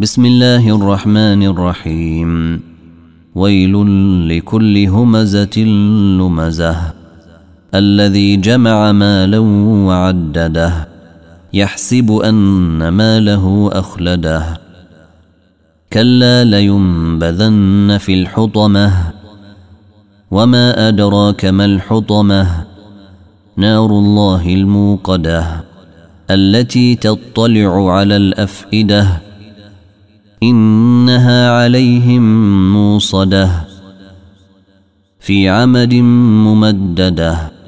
بسم 0.00 0.26
الله 0.26 0.76
الرحمن 0.76 1.42
الرحيم 1.42 2.60
ويل 3.34 3.74
لكل 4.28 4.86
همزه 4.86 5.58
لمزه 6.18 6.76
الذي 7.74 8.36
جمع 8.36 8.92
مالا 8.92 9.38
وعدده 9.88 10.88
يحسب 11.52 12.12
ان 12.12 12.88
ماله 12.88 13.70
اخلده 13.72 14.60
كلا 15.92 16.44
لينبذن 16.44 17.98
في 18.00 18.14
الحطمه 18.14 19.12
وما 20.30 20.88
ادراك 20.88 21.44
ما 21.44 21.64
الحطمه 21.64 22.64
نار 23.56 23.90
الله 23.90 24.54
الموقده 24.54 25.64
التي 26.30 26.94
تطلع 26.94 27.92
على 27.92 28.16
الافئده 28.16 29.29
إنها 30.42 31.50
عليهم 31.50 32.22
موصدة 32.72 33.50
في 35.20 35.48
عمد 35.48 35.94
ممددة. 35.94 37.59